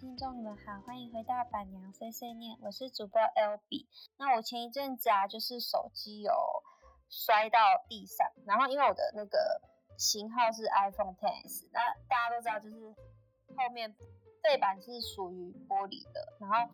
[0.00, 3.88] 听众，你们好，欢迎回到板娘碎碎念，我是主播 L B。
[4.16, 6.32] 那我前一阵子啊，就是手机有
[7.10, 9.60] 摔到地上，然后因为我的那个
[9.96, 12.94] 型号是 iPhone X，那大家都知道，就是
[13.56, 13.92] 后面
[14.40, 16.72] 背板是属于玻璃的，然后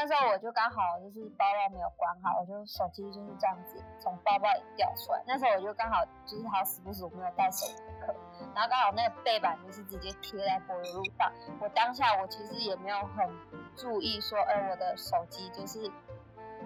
[0.00, 8.14] 那时候我就刚好就是包包没有关好，我就手机就是这样子从包包里掉出来，那时候我就刚好就是好死不死我没有带手机壳。
[8.54, 13.28] 然后刚好那个背板就是直接贴在柏油路上，我当下我其实也没有很
[13.74, 15.82] 注意说，哎，我的手机就是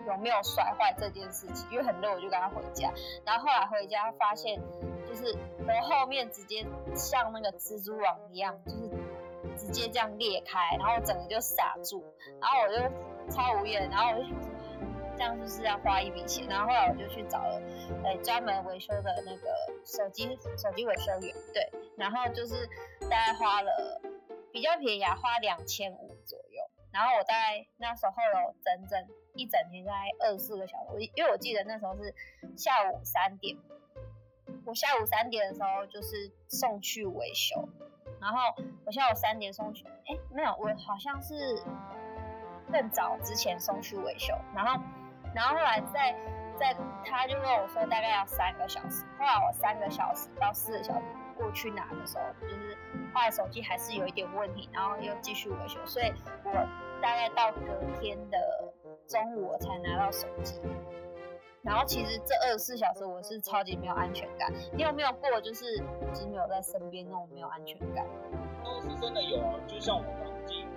[0.06, 2.92] 有没有摔坏这件事情，因为很热我就赶快回家。
[3.24, 4.60] 然后后来回家发现，
[5.08, 5.34] 就是
[5.66, 8.90] 我后面直接像那个蜘蛛网一样，就是
[9.56, 12.04] 直接这样裂开，然后整个就傻住，
[12.38, 12.94] 然后我就
[13.30, 14.50] 超无语，然后我就想说。
[15.14, 17.60] 这样就是要花一笔钱，然后后来我就去找了，
[18.02, 22.66] 呃，专门维修的那个手机手机维修员，对，然后就是
[23.02, 24.00] 大概花了
[24.50, 32.14] 比较便宜，啊，花两千五左右，然后我大概那时候有整整一整天，大概二十四个小时，我因为我记得那时候是
[32.56, 33.54] 下午三点，
[34.64, 37.68] 我下午三点的时候就是送去维修，
[38.18, 38.38] 然后
[38.86, 41.62] 我下午三点送去，哎，没有，我好像是
[42.72, 44.82] 更早之前送去维修，然后。
[45.34, 46.14] 然后后来在
[46.58, 46.76] 在
[47.06, 51.02] 他就问我说大概要三个小时，后来我三个小时到四个小时
[51.38, 52.76] 过去拿的时候，就是
[53.14, 56.12] 后来手机还是有一点问题，然后又继续维修，所以
[56.44, 56.52] 我
[57.00, 58.36] 大概到隔天的
[59.08, 60.60] 中午我才拿到手机。
[61.62, 68.04] 然后其实这二十四小时我是超级没有安全感，你有没有过就是手机没有在身边那种没有安全感？
[68.62, 70.68] 那是真的有啊，就像我刚进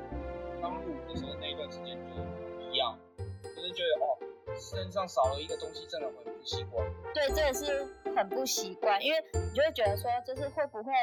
[0.61, 2.97] 刚入的时候那一段时间就一样，
[3.43, 4.17] 就是觉得哦。
[4.57, 6.87] 身上少了一个东西，真的很不习惯。
[7.13, 7.85] 对，真的是
[8.15, 10.93] 很不习惯，因为你就会觉得说，就是会不会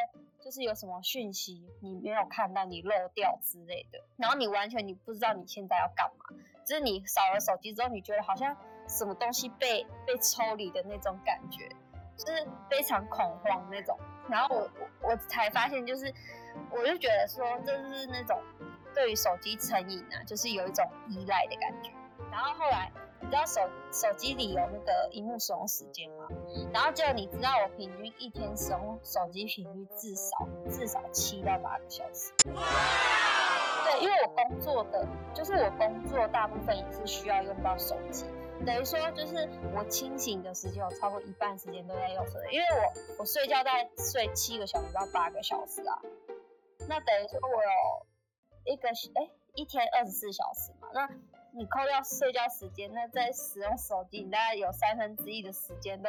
[0.41, 6.35] 就是有什么讯息你没有看到，你漏掉之类的，然后你完全你不知道你现在要干嘛，
[6.65, 8.57] 就是你少了手机之后，你觉得好像
[8.89, 11.69] 什么东西被被抽离的那种感觉，
[12.17, 13.99] 就是非常恐慌那种。
[14.31, 16.11] 然后我我我才发现，就是
[16.71, 18.41] 我就觉得说，这是那种
[18.95, 21.91] 对于手机成瘾啊，就是有一种依赖的感觉。
[22.31, 22.91] 然后后来。
[23.25, 23.61] 你知道手
[23.93, 26.27] 手机里有那个荧幕使用时间吗？
[26.75, 32.33] 然后就你知道我平均一天使用手机频率至少至少七到八个小时。
[32.43, 38.27] 对，因为我工作的就是我工作大部分也是需要用到手机，
[38.67, 45.97] 等于说就是我清醒的时间有超过一半时间都在用手机，因为我我睡觉在睡七个小时到八个小时啊，
[46.89, 48.07] 那等于说我有
[48.65, 51.09] 一个哎一天二十四小时嘛，那。
[51.55, 56.09] 你扣掉睡觉时间，那在使用手机，你大概有三分之一的时间都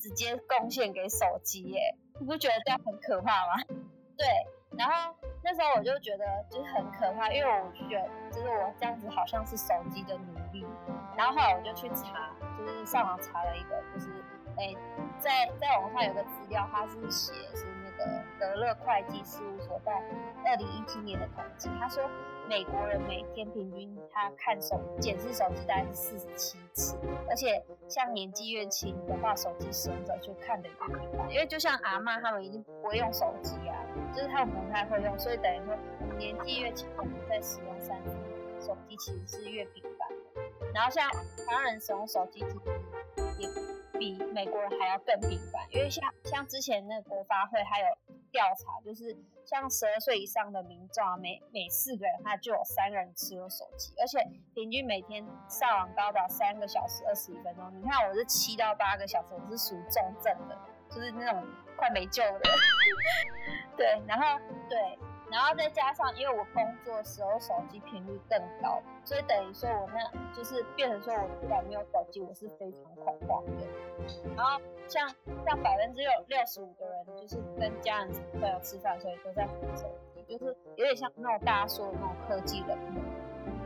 [0.00, 3.62] 直接贡献给手机耶，你不觉得这样很可怕吗？
[4.18, 4.26] 对，
[4.76, 5.14] 然后
[5.44, 10.66] 那时候我就觉得就是很可怕，因为我觉得就是我这样子好像是手机的奴隶。
[11.16, 14.10] 然后后来我就去查，就是上网查了一个，就是
[14.58, 14.74] 哎，
[15.20, 17.64] 在在网上有个资料，它是写是
[18.38, 19.92] 德乐会计事务所在
[20.44, 22.02] 二零一七年的统计，他说。
[22.48, 26.98] 美国人每天平均他看手检视手机大概是四十七次，
[27.28, 31.30] 而且像年纪越轻的话，手机使用者就看得越频繁。
[31.30, 33.78] 因为就像阿妈他们已经不会用手机啊，
[34.12, 35.76] 就是他们不太会用，所以等于说
[36.18, 40.72] 年纪越轻，我们在使用三 C 手机其实是越频繁的。
[40.74, 41.08] 然后像
[41.46, 42.40] 华人使用手机
[43.38, 43.48] 也
[44.00, 47.86] 比美国人还要更频繁，因为像像之前那个国发会还有。
[48.32, 54.24] 调查就是像十二岁以上的民众啊，每每四个人他就有三个人持有手机，而且
[54.54, 57.68] 平均每天上网高达三个小时二十一分钟。
[57.76, 60.56] 你看我是七到八个小时，我是属于重症的，
[60.88, 61.44] 就是那种
[61.76, 62.40] 快没救的。
[63.76, 64.38] 对，然后
[64.68, 64.96] 对。
[65.30, 73.66] 然后再加上，因为我工作时候手机频率更高，所以等于说我那就是变成说我突然没有手机，我是非常恐慌的。
[74.36, 75.08] 然后像
[75.46, 82.76] 像百分之六六十五的人，就是跟家人朋友吃饭，所以都在玩手机，就是有点像那种大家说的那种科技人。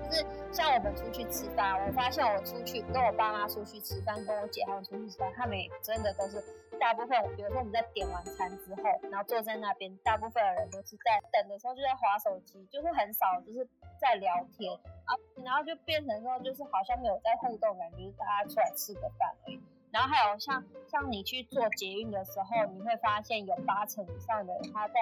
[0.05, 6.45] 就是像我们出去吃饭，我发现我出去跟我爸妈出去吃饭，跟我姐他们出去吃饭，他们也真的都是
[6.79, 13.67] 大部分，比如说我们在点完餐之后，然后坐在那边，大部分的人都是在等的时候就在划手机，就是很少就是
[14.00, 14.73] 在聊天
[15.05, 19.61] 啊，然后就变成说就是好像没有在互动，感觉是大家出来吃个饭而已。
[19.91, 24.94] 然后还有像像你去做捷运的时候，你会发现有八成以上的人他在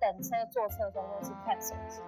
[0.00, 2.02] 等车坐车的时候都是看手机，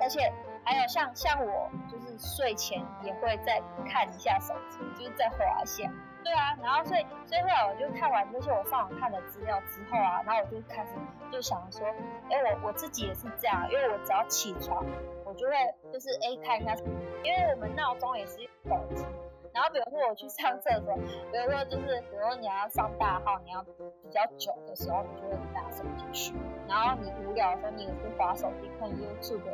[0.00, 0.32] 而且
[0.64, 5.88] 还有像像我就是睡前也会再看一下手机，就是在滑一下。
[6.24, 10.92] 对啊，然后所以所以后来我就看完这些我上网看的资料之后啊，然后我就开始
[11.30, 11.86] 就想说，
[12.30, 14.84] 哎，我我自己也是这样，因为我只要起床，
[15.24, 15.54] 我就会
[15.92, 16.74] 就是 A 看一下，
[17.22, 19.04] 因为我们闹钟也是手机。
[19.52, 20.96] 然后比如说我去上厕所，
[21.30, 26.34] 比如说就是比如说你要上大号，你要比较久的时候，你就会拿手机去。
[26.66, 29.44] 然后你无聊的时候，你也是划手机看 YouTube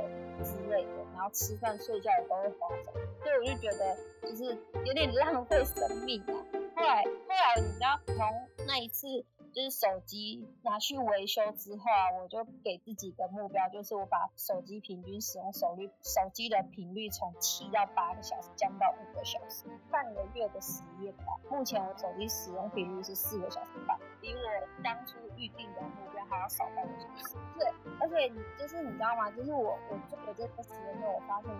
[0.42, 1.04] 之类的。
[1.12, 4.56] 然后吃饭睡觉也都会划手机，所以我就觉得就是
[4.86, 6.32] 有点浪费生命啊。
[6.80, 9.06] 后来后来你知道从那一次。
[9.52, 21.24] 就是手机拿去维修之后啊，我就给自己的目标，就是我把手机平均使用手率、手机的频率从七到八个小时降到五个小时，半个月的实验吧。
[21.50, 27.36] 目前我手机使用频率是四个小时半，比我当初预定的目标还要少半个小时。
[27.58, 27.66] 对，
[28.00, 29.30] 而且你就是你知道吗？
[29.30, 31.50] 就是我我做了这个时间之后，我发现，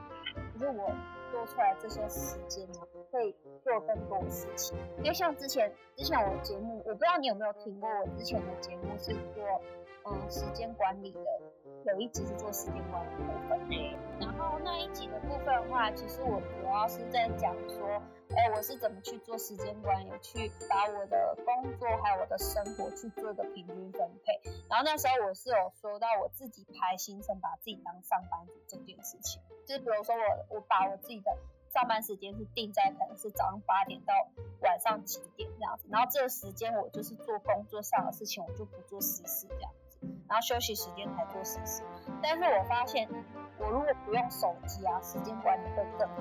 [0.55, 0.95] 就是我
[1.33, 4.77] 做出来这些时间呢，可以做更多的事情。
[4.99, 7.89] 因为像之前之前我节目，我不知道你有没有听过。
[7.89, 9.45] 我之前的节目是做
[10.05, 11.21] 嗯时间管理的，
[11.85, 13.61] 有一集是做时间管理部分。
[14.21, 24.41] 然后那一集的部分的话，其实我主要是在讲说，哎，我是怎么去做时间管理，去把我的工作还有我的生活去做一个平均分配。
[24.69, 31.37] 然后那时候我是有说到我自己排行程，把自己当上班族这件事情，就是比如说我我把我自己的。
[31.73, 34.13] 上班时间是定在可能是早上八点到
[34.61, 39.90] 晚上几点这样子，然后这个时间我就是做工作上的事情，我就不做私事这样子，
[40.31, 41.83] 然后休息时间才做私事。
[42.23, 43.09] 但是我发现，
[43.59, 46.15] 我如果不用手机啊，时间管理会更好。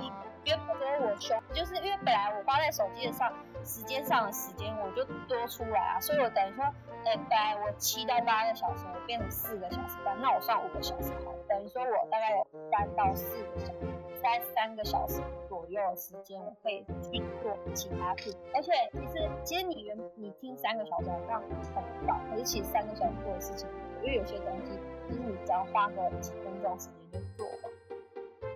[0.46, 3.32] 因为不说我休，就是因为本来我花在手机上
[3.64, 6.64] 时间上的时间我就多出来啊，所以我等于说，
[7.04, 13.99] 呃，本来我七到八个小时，我变成四个小时半，那我算五个小时好，等于说我大概有三到四个小时。
[14.22, 18.34] 在三个小时左右的时间，我可以去做其他事。
[18.54, 21.82] 而且其实，其实你原你听三个小时好像很少，
[22.30, 23.68] 可是其实三个小时做的事情，
[24.02, 27.72] 因为有些东西就是你只要花个几分钟时间就做完。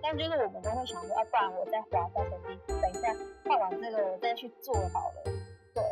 [0.02, 5.22] 但就是我们都会想说，啊，不然我再划下手机，等一下看完这个我再去做好了。
[5.74, 5.82] 对，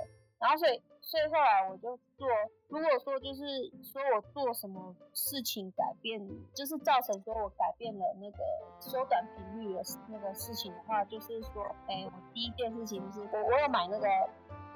[0.43, 0.83] 然后所以。
[1.05, 2.29] 所以后来我就做，
[2.69, 3.45] 如果说就是
[3.83, 6.21] 说我做什么事情改变，
[6.55, 8.39] 就是造成说我改变了那个
[8.79, 14.07] 缩短频率的那个事情的话，就是说，哎，我第一件事情是我我有买那个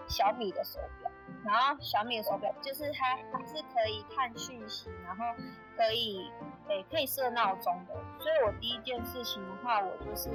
[0.09, 1.11] 小米的手表，
[1.45, 5.25] 然后小米的手表就是它它是可以看讯息，然后
[5.77, 6.29] 可以
[6.67, 10.29] 诶可以设闹钟的，所以我第一件事情的话，我就是。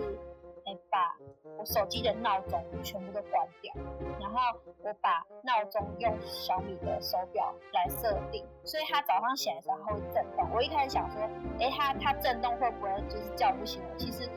[0.63, 1.17] 哎，把
[1.57, 3.73] 我手机的闹钟全部都关掉，
[4.19, 4.39] 然后
[4.83, 10.49] 我把闹钟用小米的手表来设定，所以它早上起来的时候会震动。
[10.53, 11.21] 我一开始想说，
[11.59, 13.97] 哎，它它震动会不会就是叫不醒我？
[13.97, 14.27] 其实，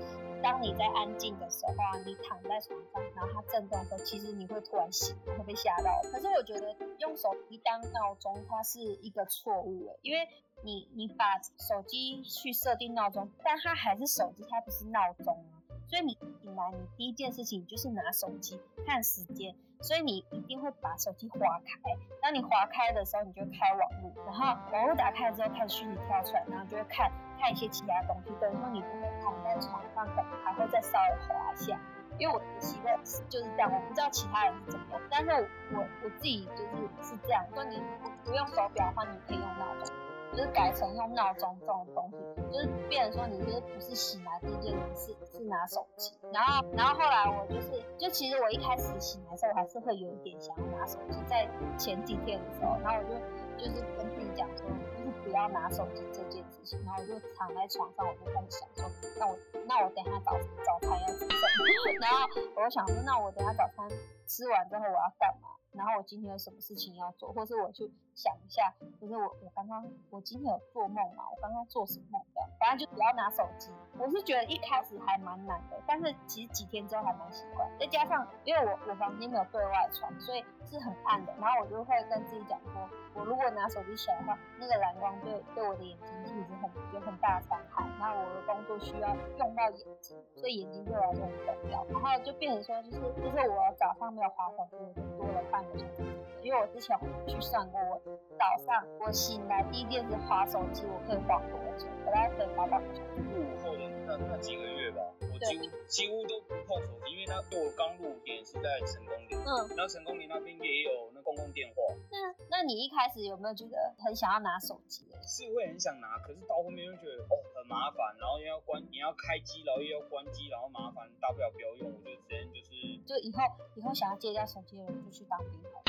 [0.43, 6.03] 当你在安静的时候啊，你躺在床上，然后它震动的时候，其实你会突然醒，会被吓到。
[6.13, 10.29] 可是我觉得用手机当闹钟，它是一个错误诶，因为
[10.63, 15.64] 你你把手机去设定闹钟，但它还是手机，它不是闹钟啊。
[15.95, 21.79] 所以你醒来，你第一件事情就是拿手机看时间，所以你一定会把手机划开。
[22.21, 27.09] 当你划开的时候，你就开网络，然后网络打开之后，看虚拟跳出来，然后就会看
[27.39, 28.33] 看一些其他东西。
[28.41, 31.79] 等于说你不会躺在床上，可能还会再稍微滑一下。
[32.19, 37.47] 因为我的习惯是就是这样，我不知道其他人是怎么样，但是我我自己就是是这样。
[37.55, 37.81] 说你
[38.25, 39.94] 不用手表的话，你可以用闹钟。
[40.37, 51.49] 就是改成用闹钟这种东西，就是变成说你就是不是醒来第一件事是是拿手机，然后然后后来我就是就其实我一开始醒来的时候我还是会有一点想要拿手机，在
[51.79, 53.15] 前几天的时候，然后我就
[53.57, 54.67] 就是跟自己讲说，
[54.99, 60.33] 就是不要拿手机这件事情，然后我就躺在床上，我就开始想说，那我那我等下早
[60.67, 61.39] 早餐要吃什么？
[62.03, 63.89] 然后我想说，那我等下早餐
[64.27, 65.54] 吃完之后我要干嘛？
[65.75, 71.25] 然后我今天有什么事情要做，或是我去想一下，就是我我刚刚我今天有做梦吗？
[71.31, 72.41] 我刚刚做什么梦的？
[72.59, 73.71] 反正就不要拿手机。
[73.99, 77.69] 我是觉得一开始还蛮难的，但是其实几天之后还蛮习惯。
[77.79, 81.35] 再加上因为我我房间没有对外窗，所以是很暗的。
[81.41, 87.87] 然后我就会跟自己讲说，我如果拿手机起来的话，那个蓝光对对我的眼睛其实很有很大的伤害。
[87.99, 91.85] 那我的工作需要用到眼睛，所以眼睛对我来说很重要。
[91.91, 96.03] 然后就变成说，就是就是我早上没有划手机，我就多了半个小时。
[96.45, 96.95] 因为我之前
[97.27, 97.99] 去算过，我
[98.37, 101.89] 早上我醒来第一件事划手机，我可以划多久？
[102.05, 103.25] 我大概可以划半个小时。
[103.33, 105.01] 入后的那那几个月吧，
[105.33, 111.81] 我几乎几乎都不碰手机，因为那我刚入点是在成功里，嗯，然后成功里那边也有那公共电话。
[112.13, 115.09] 那那你一开始有没有觉得很想要拿手机？
[115.25, 122.77] 是会很想拿，可是到后面又觉得哦很麻烦，然后又要关，你要开机，然后又要关机，然后麻烦，大不了不要用，我就直接就是。
[123.09, 123.41] 就以后
[123.77, 125.85] 以后想要戒掉手机的人就去当兵好了。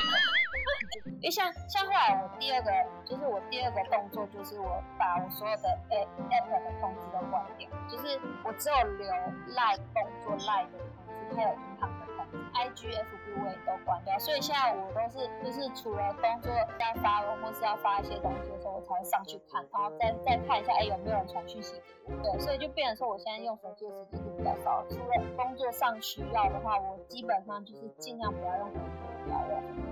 [1.06, 2.70] 因为像像后来我第二个
[3.04, 9.08] 就是我第二个动作就是我把我所有的 app app 的通知都关掉，就是我只有留
[9.54, 14.18] 赖动作赖的通知，还有银行的通知，IG、FB 我也都关掉。
[14.18, 22.22] 所以现在我都是就是除了工作要发或是要发一些东西的时候，我才会上去看，然后再再看一下，哎有没有人传讯息给我。
[22.22, 29.15] 对，所以就变成说我现在用手机的时间就比较少，除了工作上需要的话，我基本上就是尽量不要用手机。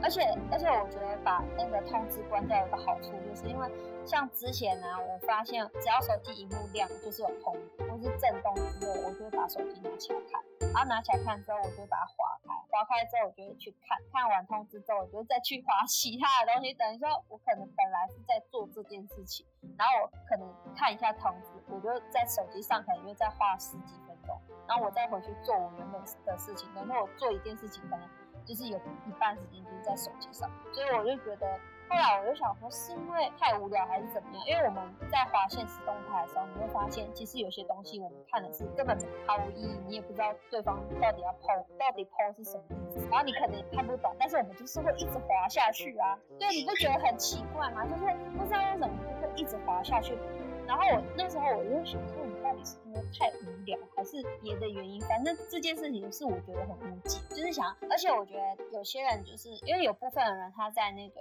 [0.03, 0.21] 而且
[0.53, 3.67] 而且，我觉得把那个通知关掉有个好处，就是因为
[4.05, 10.43] 像之前呢，我发现只要手机荧幕亮，就是有通知或是震动之类，我就会把手机拿起来看。
[10.75, 16.75] 然后拿起来看之后，我就把它划开，划开之后，我就会去看看完通知之后，我就再去划其他的东西。
[16.75, 19.47] 等于说，我可能本来是在做这件事情，
[19.79, 20.45] 然后我可能
[20.77, 24.37] 看一下通知，我就在手机上可能又再花十几分钟，
[24.69, 26.69] 然后我再回去做我原本的事情。
[26.75, 28.07] 等于说我做一件事情可能。
[28.45, 31.47] 就是有一半时间就是在手机上，所以我就觉得，
[31.89, 34.45] 后来我就想说，是因为太无聊还是怎么样？
[34.47, 38.97] 因为我们在划现实动态的时候，你会发现，其实有些东西我们看的是根本
[39.27, 47.85] 毫无意义，你也不知道对方到底要抛，到底抛是什么意思，然后你可能也看不懂，但是我们就是会一直滑下去啊，对，你不觉得很奇怪吗？
[47.85, 48.05] 就是
[48.37, 50.19] 不知道为什么就会一直滑下去。
[50.67, 55.01] 然后我那时候我就想说，到底是因为太无聊，还是别的原因？
[55.01, 61.15] 反正这件事情是我觉得很无解，就是想，而且我觉得有些人就是因为有部分人他在那个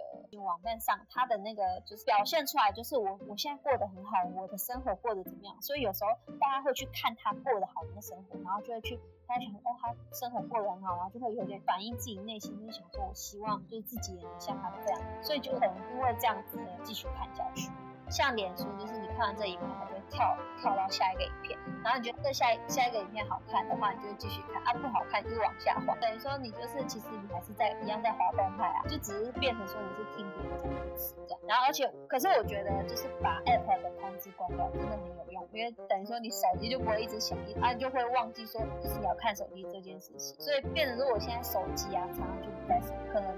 [0.43, 5.55] 网站上，他的那个就是表现出来就是我我现在过得很好，我的生活过得怎么样？
[5.61, 17.69] 所以有时候大家会去看他过得好的生活，然后就会去他想哦，他生活过得很好，然后就会有点反映自己内心，就是想说我希望就是自己也能像他这样，所以就可能因为这样子继续看下去。
[18.13, 25.95] 像脸书，就是你看完这一片，它就会跳跳到下一个影片，然后你觉得这下下一个影片好看的话，你就继续看啊，不好看就往下滑。
[25.95, 31.39] 等于说你就是其实你还是在一样在滑动态啊，就只是变成说你是听别人讲故事这样。
[31.47, 40.39] 然后而且可是我觉得就是把 app 的通知关掉真的没有用，因为等于说你手机就不会一直响，啊你就会忘记说就是你要看手机这件事情。
[40.39, 42.79] 所以变成说我现在手机啊常常就不在，
[43.11, 43.35] 可能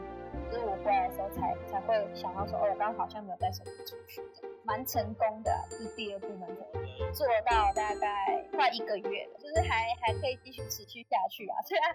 [0.52, 4.56] 就是我回来的时候才才会想到说哦我刚刚好像没有带手机出去这样。
[4.64, 6.82] 蛮成功的，就第二部蛮成功，
[7.14, 11.86] 做到大概快一个月了，就是还还可以继续持续下去啊，对啊。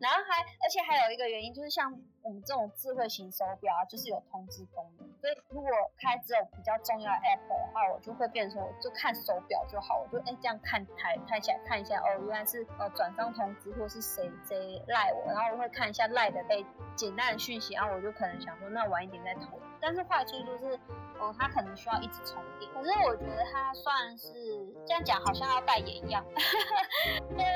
[0.00, 16.66] 然后还而且还有一个原因，就是像我们这种智慧型手表啊，就是有通知功能，所以如果开只有比较重要的 app 的话，我就会变成，我就看手表就好，我就哎这样看台看起来看一下，哦原来是呃转账通知或是谁谁赖我，然后我会看一下赖的被
[16.96, 19.58] 简单的讯息，然后我就可能想说那晚一点再投。
[19.80, 20.78] 但是坏处就是，
[21.18, 22.70] 哦，它可能需要一直充电。
[22.74, 24.28] 可是我觉得它算是
[24.86, 26.22] 这样讲，好像要代言一样。
[27.32, 27.46] 但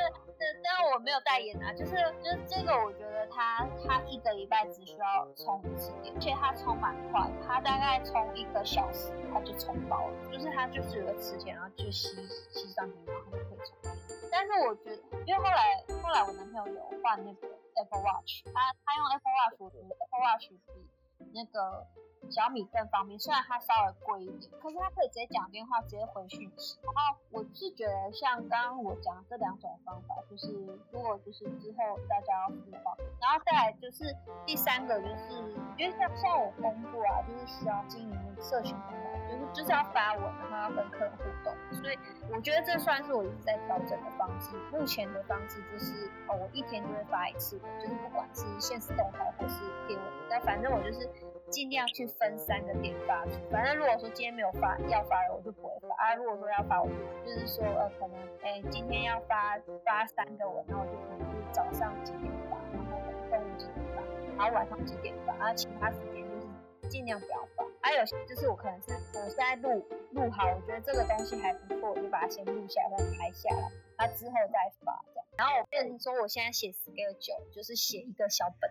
[0.62, 10.14] 但我没有代言啊，就是就是这个，我觉得它它一个礼拜只需要充一次电，而且它充蛮快，它大概充一个小时它就充饱了。
[10.32, 12.08] 就是它就是有个磁铁，然后就吸
[12.50, 13.93] 吸上去，然后就可以充。
[14.34, 17.46] 但是我觉得，因为后来后来我男朋友有换那个
[17.78, 21.86] Apple Watch，他他用 Apple Watch，我觉得 Apple Watch 比那个。
[22.30, 26.78] 小米更方便，虽然它稍微贵一点，可是它可以直接讲电话，直接回讯息。
[26.82, 30.52] 然后我是觉得像刚刚我讲这两种方法，就是
[30.90, 34.04] 如果就是之后大家要付的话，然后再来就是
[34.46, 35.40] 第三个，就是
[35.76, 41.98] 因为像像我工作啊，就是需要经营社群平台，就是就是要发文，然后要跟客人互动，所以
[42.32, 44.56] 我觉得这算是我一直在调整的方式。
[44.72, 51.08] 目前的方式就是哦，我一天就会发一次，就是不管是现实动态或是贴文，但反正我就是。
[51.50, 56.14] 尽量去分三个点发出，反正如果说今天没有发要发的，我就不会发啊。
[56.14, 56.88] 如果说要发，我
[57.24, 62.98] 就是说呃，可能哎今天要发发三个文，然后我就可能就早上几点发，然后
[63.30, 64.02] 中午几点发，
[64.36, 67.64] 然后晚上几点发，然后其他时间就是尽量不要发。
[67.82, 75.26] 还有就是我可能是呃现在录录好，我觉得这个东西还不错，我就把它先录下来或者拍下来，那之后再发这样。
[75.36, 78.70] 然后我变成说我现在写 schedule 就是写一个小本。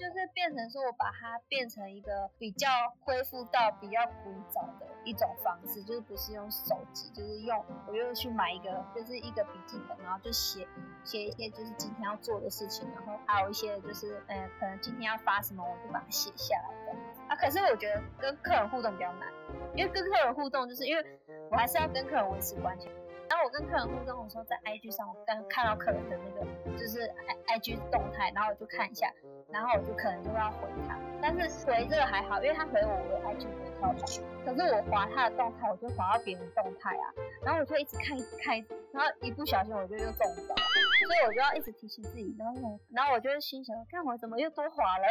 [0.00, 2.66] 就是变成说，我把它变成一个比较
[3.04, 10.66] 恢复到比较古早的一种方式，就是不是用手机，就是用我又去买一个，就是一个笔记本，然后就写
[11.04, 17.36] 写一些就是今天要做的事情，然后还有一些就是呃可能今天要发什么，我就把它写下来这样子啊。
[17.36, 19.28] 可是我觉得跟客人互动比较难，
[19.76, 22.88] 因为跟客人互动就是因为我还是要跟客人维持关系。
[23.30, 27.08] 然后我跟客人互动的时候，在 IG 上，我刚看到客人的那个就是
[27.46, 29.10] IG 动态，然后我就看一下。
[29.52, 34.22] 然后我就可能就要回他，但是回这个还好，因为他回我，我 IG 不会跳出。
[34.44, 37.06] 可是我划他的动态，我就划到别人动态啊，
[37.42, 38.54] 然后我就一直看，一直看，
[38.92, 42.32] 然后一不小心我就又中招，所以我就要一直提醒自己。
[42.38, 45.06] 然后，然后我就心想，看我怎么又多划了？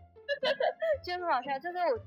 [1.04, 1.98] 就很好笑，就是我，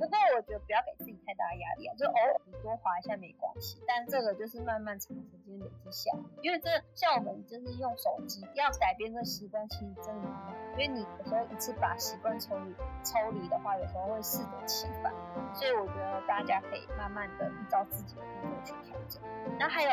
[0.00, 15.12] 不过我觉得不要给自己太大压力啊，就偶尔你多滑一下没关系，但这个就是慢慢长时间累积下来，因为这像我们就是用手机要改变这习惯，其实真的难，因为你有时候一次把习惯抽离抽离的话，有时候会适得其反，
[15.52, 19.22] 所以我觉得大家可以慢慢的依照自己的步骤去调整。
[19.58, 19.90] 然后还有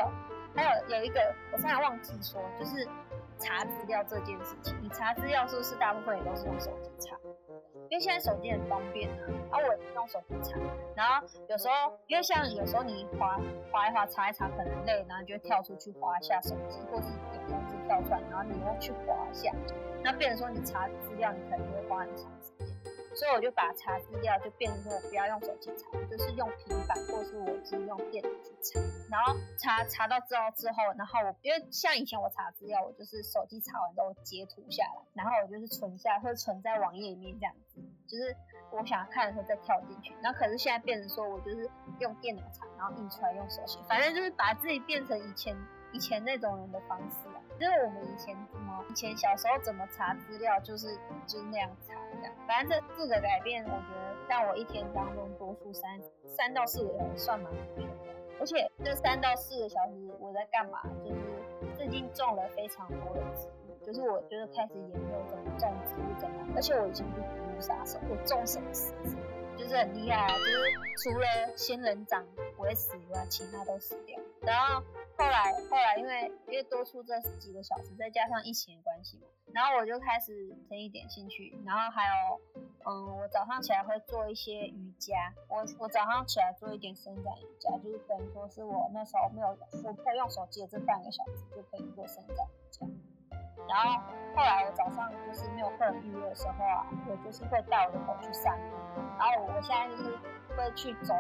[0.56, 1.20] 还有有一个
[1.52, 2.88] 我差点忘记说，就是
[3.40, 7.18] 查资料这件事情，你查资料是不是大部分也都是用手机查？
[7.90, 10.58] 因为现在手机很方便啊，啊我用手机查，
[10.96, 13.40] 然后有时候因为像有时候你划
[13.72, 19.52] 划一划查一查可能累，然后就会跳出去划一下手机，或是有通知跳出来，然后你又去划一下，
[20.04, 22.57] 那变成说你查资料你可能会花很长时间，
[23.18, 38.36] 所以我就把查资料就变成说不要用手机查，就是用平板或是我自己用电脑去查，然后查查到之后之后，然后我因为像以前我查资料，我就是手机查完之后截图下来，然后我就是存下或者存在网页里面这样子，就是
[38.72, 40.14] 我想要看的时候再跳进去。
[40.22, 41.68] 然后可是现在变成说我就是
[42.00, 45.58] 用电脑查，然后印出来用手写，反正就是把自己变成以前
[45.92, 47.60] 以前那种人的方式啊。
[47.60, 52.34] 就是我们以前怎么以前小时候怎么查资料，就是就是那样查这样。
[52.48, 58.14] 反正这四个改变，我觉得让我一天当中多出三三到四个小时，算蛮不错的。
[58.40, 60.82] 而且这三到四个小时我在干嘛？
[61.04, 61.22] 就是
[61.76, 66.36] 最近种了非常多的植物，就是我就是开始研究怎么种植物，怎么。
[66.56, 68.94] 而且我以前是植物杀手，我种什么死，
[69.58, 70.28] 就是很厉害啊。
[70.38, 70.54] 就是
[71.04, 74.20] 除了仙人掌不会死以外，其他都死掉。
[74.42, 74.82] 然后
[75.18, 89.48] 后来后来因为因为多出这几个小时，再加上疫情的关系嘛，然后我就开始增一点兴趣，然后还有嗯，我早上起来会做一些瑜伽，我我早上起来做一点伸展瑜伽，就是等于说是我那时候没有
[89.84, 92.88] 我可以用手机的这半个小时就可以做伸展瑜伽。
[93.68, 94.02] 然后
[94.36, 100.18] 后来我早上就是没有客人预约的时候啊，我就是会带我的狗去散步，然后我现在就是
[100.56, 101.14] 会去走。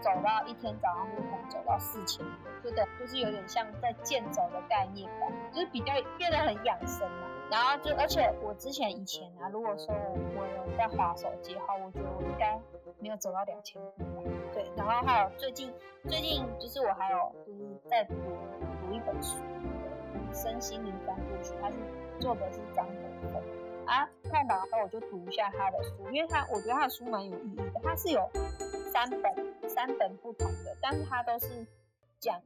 [0.00, 2.24] 走到一天早上就可能走到四千，
[2.62, 7.26] 就等就是有点像在健走的概念吧，就是比较变得很养生嘛。
[7.50, 12.56] 然后就而且我之前以前啊，如果说我有在滑手机的话，我觉得我应该
[13.00, 14.22] 没有走到两千步吧。
[14.54, 17.58] 对，然后还有最近最近就是我还有就是
[17.90, 18.14] 在读
[18.80, 19.36] 读一本书，
[20.32, 21.76] 《身心灵三部曲》，它是
[22.20, 23.42] 作者是张德芬
[23.86, 24.08] 啊。
[24.30, 28.28] 看到后我就读一下他的书，因为他我觉得他的书蛮有意义的，他是有
[28.92, 29.58] 三本。
[29.68, 31.46] 三本不同的，但是他都是
[32.18, 32.40] 讲，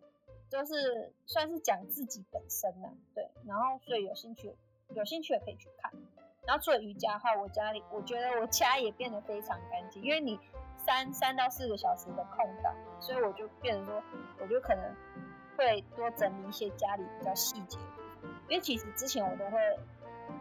[0.51, 3.31] 就是算是讲自己本身呐，对。
[3.47, 4.53] 然后所以有兴趣，
[4.89, 5.93] 有兴趣也可以去看。
[6.45, 10.39] 然后除了瑜伽的话，我家里我觉得我家也变得非常干净，因为你
[10.77, 14.03] 三三到四个小时的空档，所以我就变成说，
[14.41, 14.85] 我就可能
[15.63, 17.79] 会多整理一些家里比较细节。
[18.49, 19.59] 因为其实之前我都会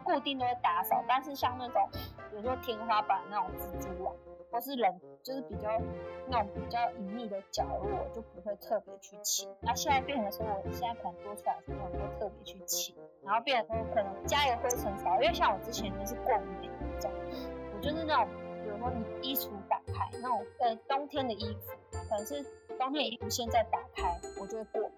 [0.04, 1.88] 固定都会打扫，但是像那种
[2.30, 4.14] 比如说天花板那种蜘蛛网。
[4.50, 5.80] 或是人就是比较
[6.28, 9.48] 那种比较隐秘的角落，就不会特别去清。
[9.60, 12.94] 那现在变成说，我现在可能多出来的时候，我就特别去清。
[13.24, 17.10] 然后变成说，可能家里灰尘少，因为像我之前就是过敏的严重，
[17.74, 18.28] 我就是那种，
[18.62, 21.72] 比如说你衣橱打开那种，呃，冬天的衣服，
[22.10, 22.44] 可能是
[22.78, 24.90] 冬天衣服现在打开，我就会过，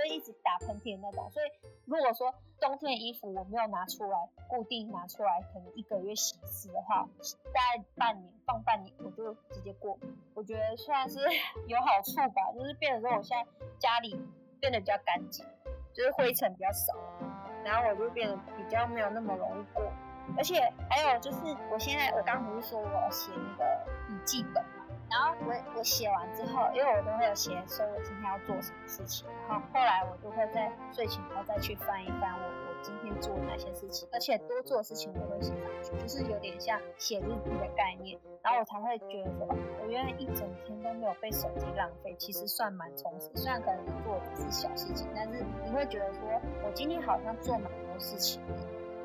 [0.00, 1.30] 就会一直打喷嚏的那种。
[1.30, 1.50] 所以
[1.84, 7.06] 如果说冬天的衣服我没有拿出来，固定拿出来，可能一个月洗一次的话，
[7.52, 9.98] 大概半年放半年，我就直接过。
[10.34, 11.18] 我觉得算是
[11.68, 13.46] 有好处吧，就是变得说我现在
[13.78, 14.18] 家里
[14.60, 15.44] 变得比较干净，
[15.92, 16.94] 就是灰尘比较少，
[17.64, 19.84] 然后我就变得比较没有那么容易过。
[20.36, 21.38] 而且还有就是，
[21.72, 24.64] 我现在我刚不是说我要写那个笔记本。
[25.10, 39.48] 然后我我写完之后，因为我都会有写说我今天要做什么事情，然后后来我就会在睡前然后再去翻一翻我我今天做哪些事情，而且多做的事情我会写上去，就是有点像写日记的概念，然后我才会觉得说，
[39.82, 43.28] 我原来一整天都没有被手机浪费，其实算蛮充实。
[43.34, 46.22] 虽然可能做的是小事情，但是你会觉得说
[46.64, 48.40] 我今天好像做蛮多事情。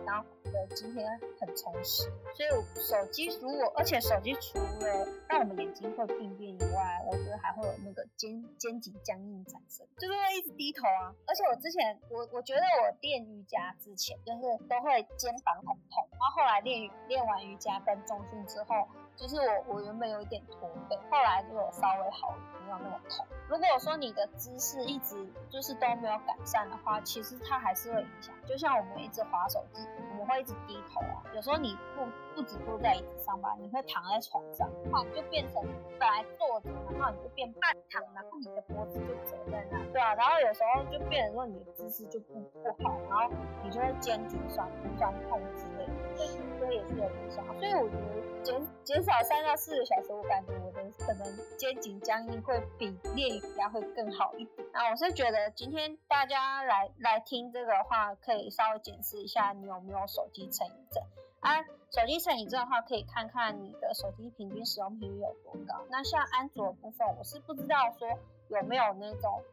[0.05, 1.05] 然后觉得今天
[1.39, 2.03] 很充实，
[2.35, 11.13] 所以手机如果，而且手机除了让我们眼睛会病变以外，我觉得还会有那个肩肩颈僵硬产生，就是会一直低头啊。
[11.25, 18.87] 而且我之前我我觉得我练瑜伽之前就是都会肩膀很痛，然后后来练练完瑜伽跟中训之后。
[19.15, 23.25] 就是我，我原本有一点驼背，后来就有稍微好了，没有那么痛。
[23.47, 25.15] 如果说你的姿势一直
[25.49, 28.33] 就是都没有改善的话，其实它还是会影响。
[28.45, 31.23] 就像我们一直滑手机，我们会一直低头啊。
[31.33, 35.63] 有时候你不不止坐在椅子上吧，你会躺在床上，然后就变成
[35.99, 40.13] 本来坐着，然后你就变半躺，然后你的脖子就折在那，对啊。
[40.15, 43.29] 然后有时候就变成说你的姿势就不不好，然后
[43.63, 46.04] 你就会肩颈酸酸痛之类的。
[46.17, 47.45] 所以也是有影响。
[47.59, 54.67] 所以我觉得减减少三到四个小时，我感觉我的可能肩颈僵硬会比练瑜伽会更好一点。
[54.73, 61.03] 那我是觉得今天大家来来听这个话，可以稍微检视一下你有没有手机成瘾症。
[61.39, 65.85] 啊，手机成瘾症的话，可以看看你的手机平均使用频率有多高。
[65.89, 68.07] 那像安卓部分，我是不知道说
[68.47, 69.43] 有没有那种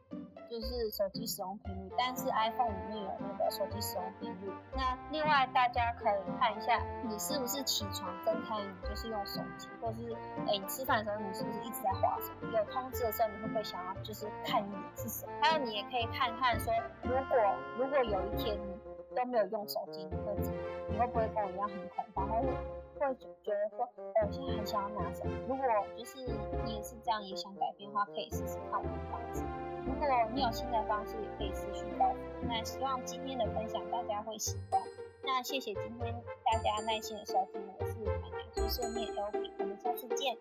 [0.53, 4.53] 就是手机使用频率，但是 iPhone 里面有那个手机使用频率。
[4.75, 10.13] 那另外大家可以看一下，你是不是起床睁开你就是用手机，或是
[10.45, 12.55] 哎你吃饭的时候你是不是一直在划手机？
[12.55, 15.31] 有通知的时候你会不会想要就是看一眼是什么？
[15.41, 17.35] 还有你也可以看看说，如果
[17.79, 20.61] 如果有一天你都没有用手机，你会怎么？
[20.87, 22.47] 你会不会跟我一样很恐慌，或是
[22.99, 25.25] 会觉得说，哦，我现在很想要拿手？
[25.49, 25.65] 如果
[25.97, 26.19] 就是
[26.63, 29.41] 你也是这样，也想改变的话，可以试试看我的方式。
[29.85, 32.47] 如果你有新的方式，也可以私讯告诉我。
[32.47, 34.81] 那希望今天的分享大家会喜欢。
[35.23, 40.37] 那谢谢今天大家耐心的收听，我是奶奶碎碎念 L B，我们下次见。